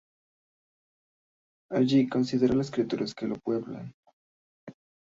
Allí 1.69 2.09
conocerá 2.09 2.51
a 2.51 2.55
las 2.55 2.71
criaturas 2.71 3.13
que 3.13 3.27
lo 3.27 3.35
pueblan. 3.35 3.93